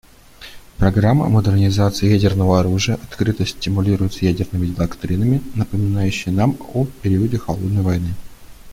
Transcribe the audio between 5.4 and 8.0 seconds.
напоминающими нам о периоде «холодной